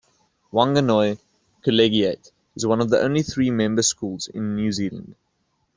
Wanganui 0.51 1.19
Collegiate 1.63 2.31
is 2.55 2.65
one 2.65 2.81
of 2.81 2.91
only 2.91 3.21
three 3.21 3.51
member 3.51 3.83
schools 3.83 4.25
in 4.29 4.55
New 4.55 4.71
Zealand. 4.71 5.13